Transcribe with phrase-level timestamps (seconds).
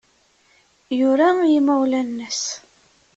[0.99, 2.41] Yura i yimawlan-nnes.